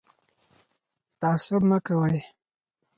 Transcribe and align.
تعصب 1.19 1.61
مه 1.69 1.77
کوئ 1.85 2.15